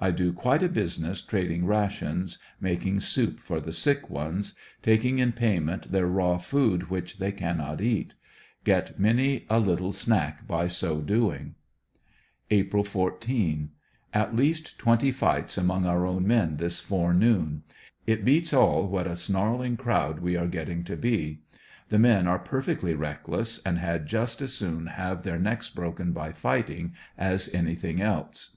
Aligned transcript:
I 0.00 0.10
do 0.10 0.32
quite 0.32 0.64
a 0.64 0.68
business 0.68 1.22
trading 1.22 1.64
rations, 1.64 2.38
making 2.60 2.98
soup 2.98 3.38
for 3.38 3.60
the 3.60 3.72
sick 3.72 4.10
ones, 4.10 4.56
taking 4.82 5.20
in 5.20 5.30
payment 5.30 5.92
their 5.92 6.08
raw 6.08 6.38
food 6.38 6.90
which 6.90 7.18
they 7.18 7.30
cannot 7.30 7.80
eat 7.80 8.14
Get 8.64 8.98
many 8.98 9.46
a 9.48 9.60
little 9.60 9.92
snack 9.92 10.44
by 10.48 10.66
so 10.66 11.00
doing 11.00 11.54
April 12.50 12.82
14— 12.82 13.70
At 14.22 14.34
least 14.34 14.76
twenty 14.76 15.12
fights 15.12 15.56
among 15.56 15.86
our 15.86 16.04
own 16.04 16.26
men 16.26 16.56
this 16.56 16.80
fore 16.80 17.14
noon 17.14 17.62
It 18.08 18.24
beats 18.24 18.52
all 18.52 18.90
wliat 18.90 19.06
a 19.06 19.14
snarlmg 19.14 19.78
crowd 19.78 20.18
we 20.18 20.34
are 20.36 20.48
getting 20.48 20.82
to 20.82 20.96
be. 20.96 21.42
The 21.90 21.98
men 22.00 22.26
are 22.26 22.40
perfectly 22.40 22.94
reckless, 22.94 23.60
and 23.64 23.78
i^ad 23.78 24.06
just 24.06 24.42
as 24.42 24.52
soon 24.52 24.86
have 24.88 25.22
their 25.22 25.38
necks 25.38 25.70
broken 25.70 26.10
by 26.12 26.32
fighting 26.32 26.94
as 27.16 27.48
anything 27.54 28.02
else. 28.02 28.56